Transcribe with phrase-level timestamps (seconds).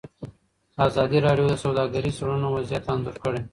[0.87, 3.39] ازادي راډیو د سوداګریز تړونونه وضعیت انځور کړی.